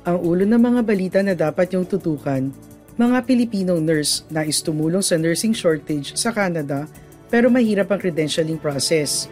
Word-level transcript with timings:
Ang 0.00 0.16
ulo 0.24 0.48
ng 0.48 0.56
mga 0.56 0.80
balita 0.80 1.18
na 1.20 1.36
dapat 1.36 1.76
yung 1.76 1.84
tutukan, 1.84 2.48
mga 2.96 3.18
Pilipinong 3.20 3.84
nurse 3.84 4.24
na 4.32 4.48
istumulong 4.48 5.04
sa 5.04 5.20
nursing 5.20 5.52
shortage 5.52 6.16
sa 6.16 6.32
Canada 6.32 6.88
pero 7.28 7.52
mahirap 7.52 7.92
ang 7.92 8.00
credentialing 8.00 8.56
process. 8.56 9.28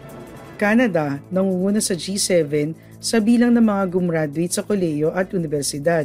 Canada 0.60 1.20
nangunguna 1.32 1.80
sa 1.80 1.96
G7 1.96 2.76
sa 3.00 3.16
bilang 3.16 3.56
ng 3.56 3.64
mga 3.64 3.84
gumraduate 3.88 4.54
sa 4.54 4.62
koleyo 4.62 5.08
at 5.16 5.32
universidad. 5.32 6.04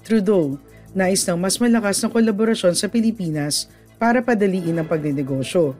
Trudeau, 0.00 0.56
nais 0.96 1.22
ng 1.28 1.36
mas 1.38 1.60
malakas 1.60 2.00
na 2.00 2.08
kolaborasyon 2.08 2.72
sa 2.72 2.88
Pilipinas 2.88 3.68
para 4.00 4.24
padaliin 4.24 4.80
ang 4.80 4.88
pagnenegosyo. 4.88 5.76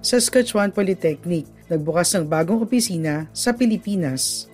Saskatchewan 0.00 0.72
Polytechnic 0.72 1.44
nagbukas 1.68 2.10
ng 2.16 2.24
bagong 2.24 2.64
opisina 2.64 3.28
sa 3.30 3.52
Pilipinas. 3.52 4.49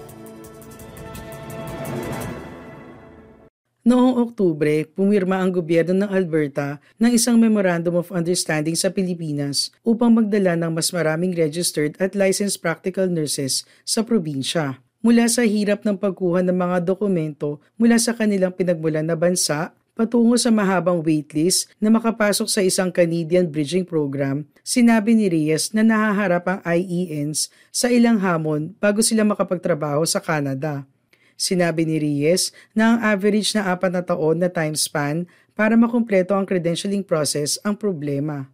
Noong 3.84 4.16
Oktubre, 4.16 4.88
pumirma 4.96 5.44
ang 5.44 5.52
gobyerno 5.52 5.92
ng 5.92 6.08
Alberta 6.08 6.80
ng 6.96 7.12
isang 7.12 7.36
Memorandum 7.36 8.00
of 8.00 8.08
Understanding 8.08 8.72
sa 8.72 8.88
Pilipinas 8.88 9.76
upang 9.84 10.08
magdala 10.08 10.56
ng 10.56 10.72
mas 10.72 10.88
maraming 10.88 11.36
registered 11.36 11.92
at 12.00 12.16
licensed 12.16 12.64
practical 12.64 13.04
nurses 13.12 13.60
sa 13.84 14.00
probinsya. 14.00 14.80
Mula 15.04 15.28
sa 15.28 15.44
hirap 15.44 15.84
ng 15.84 16.00
pagkuha 16.00 16.40
ng 16.48 16.56
mga 16.56 16.80
dokumento 16.80 17.60
mula 17.76 18.00
sa 18.00 18.16
kanilang 18.16 18.56
pinagmulan 18.56 19.04
na 19.04 19.20
bansa, 19.20 19.76
patungo 19.92 20.40
sa 20.40 20.48
mahabang 20.48 21.04
waitlist 21.04 21.68
na 21.76 21.92
makapasok 21.92 22.48
sa 22.48 22.64
isang 22.64 22.88
Canadian 22.88 23.52
Bridging 23.52 23.84
Program, 23.84 24.48
sinabi 24.64 25.12
ni 25.12 25.28
Reyes 25.28 25.76
na 25.76 25.84
nahaharap 25.84 26.48
ang 26.48 26.60
IENs 26.64 27.52
sa 27.68 27.92
ilang 27.92 28.16
hamon 28.24 28.72
bago 28.80 29.04
sila 29.04 29.28
makapagtrabaho 29.28 30.08
sa 30.08 30.24
Canada. 30.24 30.88
Sinabi 31.34 31.82
ni 31.84 31.98
Reyes 31.98 32.54
na 32.72 32.94
ang 32.94 32.98
average 33.02 33.54
na 33.58 33.74
apat 33.74 33.90
na 33.90 34.02
taon 34.06 34.38
na 34.38 34.50
time 34.50 34.78
span 34.78 35.26
para 35.54 35.74
makumpleto 35.78 36.34
ang 36.34 36.46
credentialing 36.46 37.02
process 37.02 37.58
ang 37.62 37.78
problema. 37.78 38.50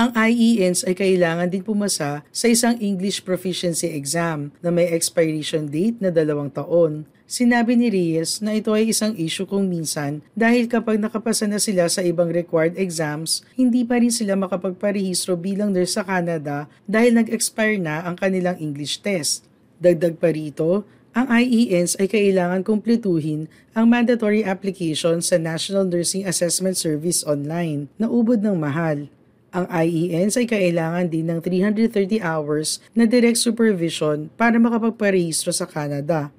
Ang 0.00 0.16
IENs 0.16 0.80
ay 0.88 0.96
kailangan 0.96 1.52
din 1.52 1.60
pumasa 1.60 2.24
sa 2.32 2.46
isang 2.48 2.72
English 2.80 3.20
Proficiency 3.20 3.92
Exam 3.92 4.48
na 4.64 4.72
may 4.72 4.88
expiration 4.88 5.68
date 5.68 6.00
na 6.00 6.08
dalawang 6.08 6.48
taon. 6.48 7.04
Sinabi 7.30 7.78
ni 7.78 7.86
Reyes 7.94 8.42
na 8.42 8.58
ito 8.58 8.74
ay 8.74 8.90
isang 8.90 9.14
issue 9.14 9.46
kung 9.46 9.70
minsan 9.70 10.18
dahil 10.34 10.66
kapag 10.66 10.98
nakapasa 10.98 11.46
na 11.46 11.62
sila 11.62 11.86
sa 11.86 12.02
ibang 12.02 12.26
required 12.26 12.74
exams, 12.74 13.46
hindi 13.54 13.86
pa 13.86 14.02
rin 14.02 14.10
sila 14.10 14.34
makapagparehistro 14.34 15.38
bilang 15.38 15.70
nurse 15.70 15.94
sa 15.94 16.02
Canada 16.02 16.66
dahil 16.90 17.14
nag-expire 17.14 17.78
na 17.78 18.02
ang 18.02 18.18
kanilang 18.18 18.58
English 18.58 18.98
test. 18.98 19.46
Dagdag 19.78 20.18
pa 20.18 20.34
rito, 20.34 20.82
ang 21.14 21.30
IENs 21.30 21.94
ay 22.02 22.10
kailangan 22.10 22.66
kumpletuhin 22.66 23.46
ang 23.78 23.86
mandatory 23.86 24.42
application 24.42 25.22
sa 25.22 25.38
National 25.38 25.86
Nursing 25.86 26.26
Assessment 26.26 26.74
Service 26.74 27.22
online 27.22 27.86
na 27.94 28.10
ubod 28.10 28.42
ng 28.42 28.58
mahal. 28.58 29.06
Ang 29.54 29.70
IENs 29.70 30.34
ay 30.34 30.50
kailangan 30.50 31.06
din 31.06 31.30
ng 31.30 31.38
330 31.38 32.18
hours 32.26 32.82
na 32.90 33.06
direct 33.06 33.38
supervision 33.38 34.26
para 34.34 34.58
makapagparehistro 34.58 35.54
sa 35.54 35.70
Canada. 35.70 36.34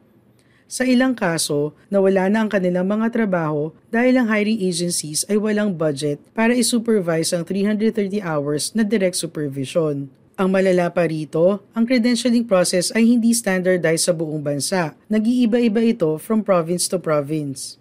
Sa 0.72 0.88
ilang 0.88 1.12
kaso, 1.12 1.76
nawala 1.92 2.32
na 2.32 2.48
ang 2.48 2.50
kanilang 2.50 2.88
mga 2.88 3.12
trabaho 3.12 3.76
dahil 3.92 4.16
ang 4.16 4.32
hiring 4.32 4.64
agencies 4.64 5.28
ay 5.28 5.36
walang 5.36 5.76
budget 5.76 6.24
para 6.32 6.56
isupervise 6.56 7.36
ang 7.36 7.44
330 7.44 8.24
hours 8.24 8.72
na 8.72 8.88
direct 8.88 9.20
supervision. 9.20 10.08
Ang 10.40 10.48
malala 10.48 10.88
pa 10.88 11.04
rito, 11.12 11.59
ang 11.76 11.84
credentialing 11.84 12.48
process 12.48 12.88
ay 12.96 13.04
hindi 13.04 13.36
standardized 13.36 14.08
sa 14.08 14.16
buong 14.16 14.40
bansa. 14.40 14.96
Nag-iiba-iba 15.12 15.84
ito 15.84 16.16
from 16.16 16.40
province 16.40 16.88
to 16.88 16.96
province. 16.96 17.76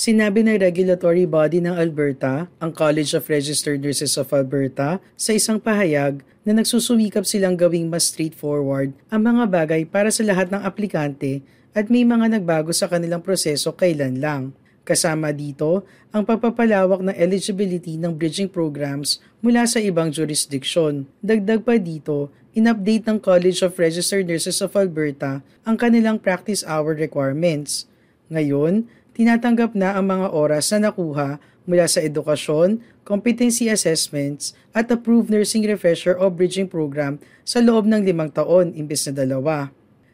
Sinabi 0.00 0.40
ng 0.40 0.56
regulatory 0.56 1.28
body 1.28 1.60
ng 1.60 1.76
Alberta, 1.76 2.48
ang 2.56 2.72
College 2.72 3.12
of 3.12 3.28
Registered 3.28 3.84
Nurses 3.84 4.16
of 4.16 4.32
Alberta, 4.32 4.96
sa 5.12 5.36
isang 5.36 5.60
pahayag 5.60 6.24
na 6.40 6.56
nagsusumikap 6.56 7.28
silang 7.28 7.52
gawing 7.52 7.92
mas 7.92 8.08
straightforward 8.08 8.96
ang 9.12 9.28
mga 9.28 9.44
bagay 9.52 9.84
para 9.84 10.08
sa 10.08 10.24
lahat 10.24 10.48
ng 10.48 10.64
aplikante 10.64 11.44
at 11.76 11.92
may 11.92 12.08
mga 12.08 12.32
nagbago 12.32 12.72
sa 12.72 12.88
kanilang 12.88 13.20
proseso 13.20 13.76
kailan 13.76 14.24
lang. 14.24 14.56
Kasama 14.88 15.36
dito 15.36 15.84
ang 16.16 16.24
pagpapalawak 16.24 17.04
ng 17.04 17.16
eligibility 17.20 18.00
ng 18.00 18.16
bridging 18.16 18.48
programs 18.48 19.20
mula 19.44 19.68
sa 19.68 19.84
ibang 19.84 20.08
jurisdiction. 20.08 21.04
Dagdag 21.20 21.60
pa 21.60 21.76
dito, 21.76 22.32
in-update 22.56 23.04
ng 23.04 23.20
College 23.20 23.60
of 23.60 23.76
Registered 23.76 24.24
Nurses 24.24 24.64
of 24.64 24.72
Alberta 24.72 25.44
ang 25.68 25.76
kanilang 25.76 26.16
practice 26.16 26.64
hour 26.64 26.96
requirements. 26.96 27.84
Ngayon, 28.32 28.86
tinatanggap 29.14 29.74
na 29.74 29.94
ang 29.94 30.06
mga 30.06 30.30
oras 30.30 30.70
na 30.74 30.90
nakuha 30.90 31.42
mula 31.68 31.86
sa 31.86 32.02
edukasyon, 32.02 32.82
competency 33.06 33.70
assessments 33.70 34.54
at 34.74 34.90
approved 34.90 35.30
nursing 35.30 35.66
refresher 35.66 36.18
o 36.18 36.30
bridging 36.30 36.66
program 36.66 37.22
sa 37.46 37.62
loob 37.62 37.86
ng 37.86 38.02
limang 38.02 38.30
taon 38.30 38.74
imbes 38.74 39.06
na 39.10 39.22
dalawa. 39.22 39.70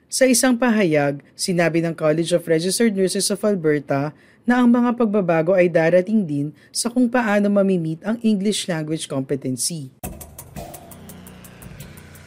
Sa 0.07 0.23
isang 0.23 0.55
pahayag, 0.55 1.19
sinabi 1.35 1.83
ng 1.83 1.97
College 1.97 2.31
of 2.37 2.47
Registered 2.47 2.95
Nurses 2.95 3.27
of 3.33 3.43
Alberta 3.43 4.15
na 4.47 4.63
ang 4.63 4.71
mga 4.71 4.95
pagbabago 4.95 5.51
ay 5.59 5.67
darating 5.67 6.23
din 6.23 6.55
sa 6.71 6.87
kung 6.87 7.11
paano 7.11 7.51
mamimit 7.51 7.99
ang 8.07 8.15
English 8.23 8.71
language 8.71 9.11
competency. 9.11 9.96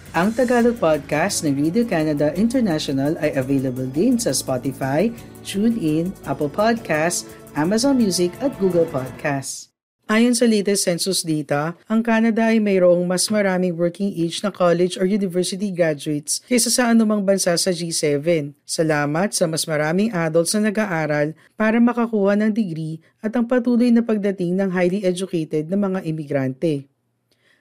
Ang 0.10 0.34
Tagalog 0.34 0.82
podcast 0.82 1.46
ng 1.46 1.54
Radio 1.54 1.86
Canada 1.86 2.34
International 2.34 3.14
ay 3.22 3.30
available 3.38 3.86
din 3.86 4.18
sa 4.18 4.34
Spotify, 4.34 5.14
TuneIn, 5.46 6.10
Apple 6.26 6.50
Podcasts, 6.50 7.30
Amazon 7.54 7.94
Music 7.94 8.34
at 8.42 8.50
Google 8.58 8.90
Podcasts. 8.90 9.70
Ayon 10.10 10.34
sa 10.34 10.50
latest 10.50 10.90
census 10.90 11.22
data, 11.22 11.78
ang 11.86 12.02
Canada 12.02 12.50
ay 12.50 12.58
mayroong 12.58 13.06
mas 13.06 13.30
maraming 13.30 13.78
working 13.78 14.10
age 14.18 14.42
na 14.42 14.50
college 14.50 14.98
or 14.98 15.06
university 15.06 15.70
graduates 15.70 16.42
kaysa 16.50 16.74
sa 16.74 16.90
anumang 16.90 17.22
bansa 17.22 17.54
sa 17.54 17.70
G7. 17.70 18.58
Salamat 18.66 19.38
sa 19.38 19.46
mas 19.46 19.70
maraming 19.70 20.10
adults 20.10 20.58
na 20.58 20.74
nag-aaral 20.74 21.38
para 21.54 21.78
makakuha 21.78 22.34
ng 22.34 22.50
degree 22.50 22.98
at 23.22 23.30
ang 23.38 23.46
patuloy 23.46 23.94
na 23.94 24.02
pagdating 24.02 24.58
ng 24.58 24.74
highly 24.74 25.06
educated 25.06 25.70
na 25.70 25.78
mga 25.78 26.02
imigrante. 26.02 26.90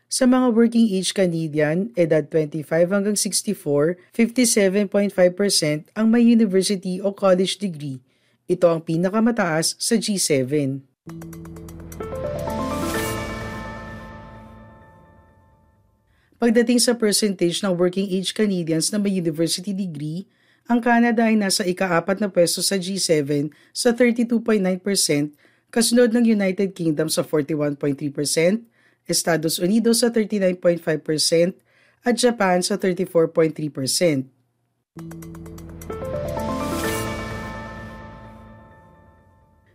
Sa 0.09 0.25
mga 0.25 0.57
working 0.57 0.89
age 0.89 1.13
Canadian, 1.13 1.93
edad 1.93 2.25
25 2.33 2.65
hanggang 2.89 3.13
64, 3.13 4.01
57.5% 4.17 5.13
ang 5.93 6.07
may 6.09 6.25
university 6.25 6.97
o 6.97 7.13
college 7.13 7.61
degree. 7.61 8.01
Ito 8.49 8.73
ang 8.73 8.81
pinakamataas 8.89 9.77
sa 9.77 10.01
G7. 10.01 10.81
Pagdating 16.41 16.81
sa 16.81 16.97
percentage 16.97 17.61
ng 17.61 17.77
working 17.77 18.09
age 18.09 18.33
Canadians 18.33 18.89
na 18.89 18.97
may 18.97 19.13
university 19.13 19.77
degree, 19.77 20.25
ang 20.73 20.81
Canada 20.81 21.29
ay 21.29 21.37
nasa 21.37 21.69
ikaapat 21.69 22.25
na 22.25 22.33
pwesto 22.33 22.65
sa 22.65 22.81
G7 22.81 23.53
sa 23.77 23.93
32.9%, 23.93 24.41
kasunod 25.69 26.17
ng 26.17 26.25
United 26.33 26.73
Kingdom 26.73 27.13
sa 27.13 27.21
41.3%, 27.21 28.65
Estados 29.09 29.57
Unidos 29.59 30.05
sa 30.05 30.13
39.5% 30.13 31.57
at 32.05 32.15
Japan 32.15 32.61
sa 32.61 32.77
34.3%. 32.77 34.29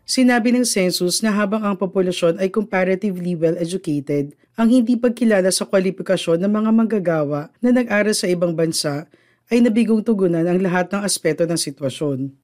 Sinabi 0.03 0.53
ng 0.53 0.61
census 0.61 1.25
na 1.25 1.33
habang 1.33 1.65
ang 1.65 1.73
populasyon 1.73 2.37
ay 2.37 2.53
comparatively 2.53 3.33
well-educated, 3.33 4.37
ang 4.53 4.69
hindi 4.69 4.93
pagkilala 4.93 5.49
sa 5.49 5.65
kwalifikasyon 5.65 6.37
ng 6.45 6.51
mga 6.53 6.69
manggagawa 6.69 7.49
na 7.57 7.73
nag-aral 7.73 8.13
sa 8.13 8.29
ibang 8.29 8.53
bansa 8.53 9.09
ay 9.49 9.65
nabigong 9.65 10.05
tugunan 10.05 10.45
ang 10.45 10.61
lahat 10.61 10.93
ng 10.93 11.01
aspeto 11.01 11.49
ng 11.49 11.57
sitwasyon. 11.57 12.42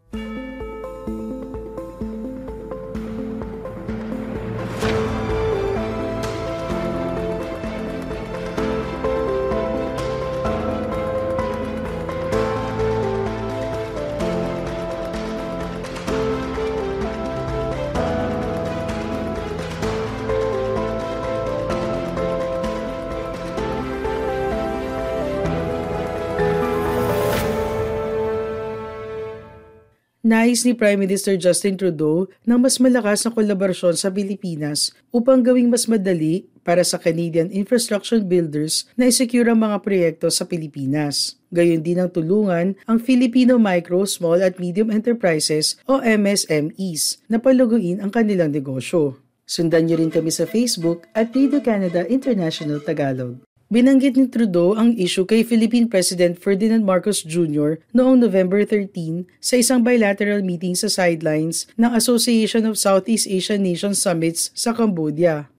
Nais 30.29 30.61
ni 30.61 30.77
Prime 30.77 31.01
Minister 31.01 31.33
Justin 31.41 31.73
Trudeau 31.73 32.29
ng 32.45 32.61
mas 32.61 32.77
malakas 32.77 33.25
na 33.25 33.33
kolaborasyon 33.33 33.97
sa 33.97 34.13
Pilipinas 34.13 34.93
upang 35.09 35.41
gawing 35.41 35.73
mas 35.73 35.89
madali 35.89 36.45
para 36.61 36.85
sa 36.85 37.01
Canadian 37.01 37.49
infrastructure 37.49 38.21
builders 38.21 38.85
na 38.93 39.09
isecure 39.09 39.49
ang 39.49 39.65
mga 39.65 39.81
proyekto 39.81 40.29
sa 40.29 40.45
Pilipinas. 40.45 41.41
Gayon 41.49 41.81
din 41.81 41.97
ang 41.97 42.13
tulungan 42.13 42.77
ang 42.85 43.01
Filipino 43.01 43.57
Micro, 43.57 44.05
Small 44.05 44.45
at 44.45 44.61
Medium 44.61 44.93
Enterprises 44.93 45.81
o 45.89 45.97
MSMEs 45.97 47.25
na 47.25 47.41
paluguin 47.41 47.97
ang 47.97 48.13
kanilang 48.13 48.53
negosyo. 48.53 49.17
Sundan 49.49 49.89
niyo 49.89 49.97
rin 49.97 50.13
kami 50.13 50.29
sa 50.29 50.45
Facebook 50.45 51.09
at 51.17 51.33
Radio 51.33 51.57
Canada 51.57 52.05
International 52.05 52.77
Tagalog. 52.77 53.48
Binanggit 53.69 54.17
ni 54.17 54.25
Trudeau 54.25 54.73
ang 54.73 54.97
issue 54.97 55.29
kay 55.29 55.45
Philippine 55.45 55.85
President 55.85 56.33
Ferdinand 56.41 56.81
Marcos 56.81 57.21
Jr. 57.21 57.77
noong 57.93 58.17
November 58.17 58.65
13 58.65 59.29
sa 59.37 59.61
isang 59.61 59.85
bilateral 59.85 60.41
meeting 60.41 60.73
sa 60.73 60.89
sidelines 60.89 61.69
ng 61.77 61.93
Association 61.93 62.65
of 62.65 62.81
Southeast 62.81 63.29
Asian 63.29 63.61
Nations 63.61 64.01
Summits 64.01 64.49
sa 64.57 64.73
Cambodia. 64.73 65.53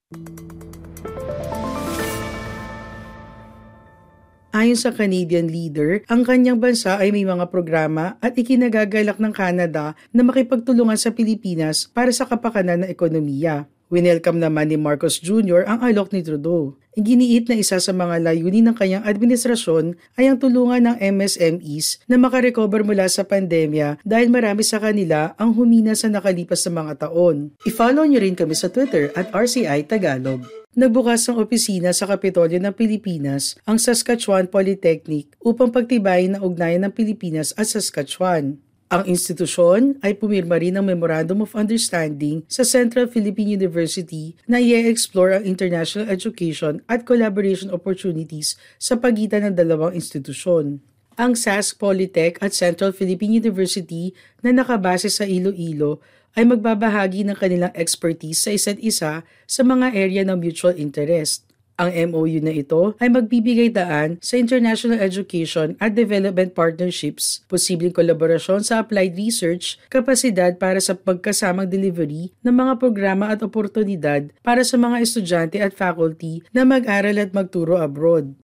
Ayon 4.50 4.74
sa 4.74 4.90
Canadian 4.90 5.46
leader, 5.46 6.02
ang 6.10 6.26
kanyang 6.26 6.58
bansa 6.58 6.98
ay 6.98 7.14
may 7.14 7.22
mga 7.22 7.46
programa 7.46 8.18
at 8.18 8.34
ikinagagalak 8.34 9.22
ng 9.22 9.30
Canada 9.30 9.94
na 10.10 10.26
makipagtulungan 10.26 10.98
sa 10.98 11.14
Pilipinas 11.14 11.86
para 11.86 12.10
sa 12.10 12.26
kapakanan 12.26 12.82
ng 12.82 12.90
ekonomiya. 12.90 13.70
Winelcome 13.90 14.38
naman 14.38 14.70
ni 14.70 14.78
Marcos 14.78 15.18
Jr. 15.18 15.66
ang 15.66 15.82
alok 15.82 16.14
ni 16.14 16.22
Trudeau. 16.22 16.78
Giniit 16.94 17.50
na 17.50 17.58
isa 17.58 17.82
sa 17.82 17.90
mga 17.90 18.22
layunin 18.22 18.70
ng 18.70 18.76
kanyang 18.78 19.02
administrasyon 19.02 19.98
ay 20.14 20.30
ang 20.30 20.38
tulungan 20.38 20.94
ng 20.94 20.96
MSMEs 21.18 22.06
na 22.06 22.14
makarecover 22.14 22.86
mula 22.86 23.10
sa 23.10 23.26
pandemya 23.26 23.98
dahil 24.06 24.30
marami 24.30 24.62
sa 24.62 24.78
kanila 24.78 25.34
ang 25.34 25.58
humina 25.58 25.98
sa 25.98 26.06
nakalipas 26.06 26.62
na 26.70 26.86
mga 26.86 27.10
taon. 27.10 27.50
I-follow 27.66 28.06
niyo 28.06 28.22
rin 28.22 28.38
kami 28.38 28.54
sa 28.54 28.70
Twitter 28.70 29.10
at 29.18 29.26
RCI 29.34 29.90
Tagalog. 29.90 30.46
Nagbukas 30.70 31.26
ng 31.26 31.42
opisina 31.42 31.90
sa 31.90 32.06
Kapitolyo 32.06 32.62
ng 32.62 32.70
Pilipinas 32.70 33.58
ang 33.66 33.82
Saskatchewan 33.82 34.46
Polytechnic 34.46 35.34
upang 35.42 35.74
pagtibayin 35.74 36.38
ang 36.38 36.46
ugnayan 36.46 36.86
ng 36.86 36.94
Pilipinas 36.94 37.50
at 37.58 37.66
Saskatchewan. 37.66 38.62
Ang 38.90 39.06
institusyon 39.06 40.02
ay 40.02 40.18
pumirma 40.18 40.58
rin 40.58 40.74
ng 40.74 40.82
Memorandum 40.82 41.46
of 41.46 41.54
Understanding 41.54 42.42
sa 42.50 42.66
Central 42.66 43.06
Philippine 43.06 43.54
University 43.54 44.34
na 44.50 44.58
i-explore 44.58 45.38
ang 45.38 45.46
international 45.46 46.10
education 46.10 46.82
at 46.90 47.06
collaboration 47.06 47.70
opportunities 47.70 48.58
sa 48.82 48.98
pagitan 48.98 49.46
ng 49.46 49.54
dalawang 49.54 49.94
institusyon. 49.94 50.82
Ang 51.14 51.38
SAS 51.38 51.70
Polytech 51.70 52.42
at 52.42 52.50
Central 52.50 52.90
Philippine 52.90 53.38
University 53.38 54.10
na 54.42 54.50
nakabase 54.50 55.06
sa 55.06 55.22
Iloilo 55.22 56.02
ay 56.34 56.50
magbabahagi 56.50 57.22
ng 57.30 57.38
kanilang 57.38 57.70
expertise 57.78 58.42
sa 58.42 58.50
isa't 58.50 58.82
isa 58.82 59.22
sa 59.46 59.62
mga 59.62 59.94
area 59.94 60.26
ng 60.26 60.34
mutual 60.34 60.74
interest. 60.74 61.46
Ang 61.80 62.12
MOU 62.12 62.44
na 62.44 62.52
ito 62.52 62.92
ay 63.00 63.08
magbibigay 63.08 63.72
daan 63.72 64.20
sa 64.20 64.36
international 64.36 65.00
education 65.00 65.80
at 65.80 65.96
development 65.96 66.52
partnerships, 66.52 67.40
posibleng 67.48 67.96
kolaborasyon 67.96 68.60
sa 68.60 68.84
applied 68.84 69.16
research, 69.16 69.80
kapasidad 69.88 70.60
para 70.60 70.76
sa 70.76 70.92
pagkasamang 70.92 71.72
delivery 71.72 72.36
ng 72.44 72.52
mga 72.52 72.76
programa 72.76 73.32
at 73.32 73.40
oportunidad 73.40 74.28
para 74.44 74.60
sa 74.60 74.76
mga 74.76 75.00
estudyante 75.00 75.56
at 75.56 75.72
faculty 75.72 76.44
na 76.52 76.68
mag-aral 76.68 77.16
at 77.16 77.32
magturo 77.32 77.80
abroad. 77.80 78.36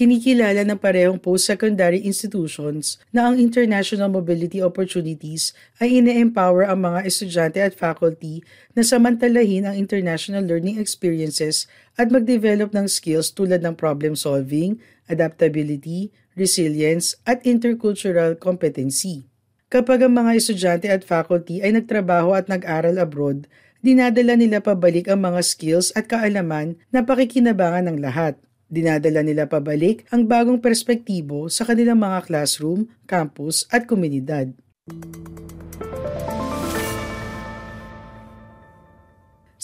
Kinikilala 0.00 0.64
ng 0.64 0.80
parehong 0.80 1.20
post-secondary 1.20 2.00
institutions 2.00 2.96
na 3.12 3.28
ang 3.28 3.36
international 3.36 4.08
mobility 4.08 4.56
opportunities 4.64 5.52
ay 5.76 6.00
ine-empower 6.00 6.64
ang 6.64 6.88
mga 6.88 7.04
estudyante 7.04 7.60
at 7.60 7.76
faculty 7.76 8.40
na 8.72 8.80
samantalahin 8.80 9.68
ang 9.68 9.76
international 9.76 10.40
learning 10.40 10.80
experiences 10.80 11.68
at 12.00 12.08
mag-develop 12.08 12.72
ng 12.72 12.88
skills 12.88 13.28
tulad 13.28 13.60
ng 13.60 13.76
problem 13.76 14.16
solving, 14.16 14.80
adaptability, 15.04 16.08
resilience, 16.32 17.20
at 17.28 17.44
intercultural 17.44 18.32
competency. 18.40 19.28
Kapag 19.68 20.08
ang 20.08 20.16
mga 20.16 20.32
estudyante 20.32 20.88
at 20.88 21.04
faculty 21.04 21.60
ay 21.60 21.76
nagtrabaho 21.76 22.32
at 22.32 22.48
nag-aral 22.48 22.96
abroad, 22.96 23.44
dinadala 23.84 24.32
nila 24.32 24.64
pabalik 24.64 25.12
ang 25.12 25.28
mga 25.28 25.44
skills 25.44 25.92
at 25.92 26.08
kaalaman 26.08 26.80
na 26.88 27.04
pakikinabangan 27.04 27.84
ng 27.92 28.00
lahat. 28.00 28.40
Dinadala 28.70 29.26
nila 29.26 29.50
pabalik 29.50 30.06
ang 30.14 30.30
bagong 30.30 30.62
perspektibo 30.62 31.50
sa 31.50 31.66
kanilang 31.66 31.98
mga 31.98 32.30
classroom, 32.30 32.86
campus 33.02 33.66
at 33.66 33.90
komunidad. 33.90 34.54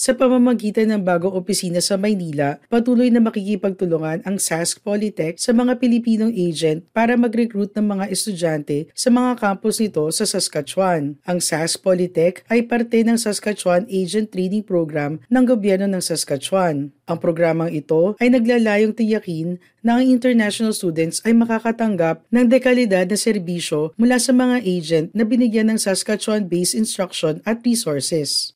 Sa 0.07 0.15
pamamagitan 0.15 0.87
ng 0.87 1.03
bagong 1.03 1.35
opisina 1.35 1.83
sa 1.83 1.99
Maynila, 1.99 2.63
patuloy 2.71 3.11
na 3.11 3.19
makikipagtulungan 3.19 4.23
ang 4.23 4.39
SASC 4.39 4.79
Polytech 4.79 5.35
sa 5.35 5.51
mga 5.51 5.83
Pilipinong 5.83 6.31
agent 6.31 6.87
para 6.95 7.19
mag-recruit 7.19 7.75
ng 7.75 7.83
mga 7.83 8.05
estudyante 8.07 8.87
sa 8.95 9.11
mga 9.11 9.35
campus 9.35 9.83
nito 9.83 10.07
sa 10.15 10.23
Saskatchewan. 10.23 11.19
Ang 11.27 11.43
SASC 11.43 11.83
Polytech 11.83 12.47
ay 12.47 12.63
parte 12.63 13.03
ng 13.03 13.19
Saskatchewan 13.19 13.83
Agent 13.91 14.31
Training 14.31 14.63
Program 14.63 15.19
ng 15.27 15.43
gobyerno 15.43 15.91
ng 15.91 15.99
Saskatchewan. 15.99 16.95
Ang 17.03 17.17
programang 17.19 17.75
ito 17.75 18.15
ay 18.23 18.31
naglalayong 18.31 18.95
tiyakin 18.95 19.59
na 19.83 19.99
ang 19.99 20.07
international 20.07 20.71
students 20.71 21.19
ay 21.27 21.35
makakatanggap 21.35 22.23
ng 22.31 22.47
dekalidad 22.47 23.11
na 23.11 23.19
serbisyo 23.19 23.91
mula 23.99 24.23
sa 24.23 24.31
mga 24.31 24.63
agent 24.63 25.11
na 25.11 25.27
binigyan 25.27 25.67
ng 25.67 25.79
Saskatchewan-based 25.83 26.79
instruction 26.79 27.43
at 27.43 27.59
resources. 27.67 28.55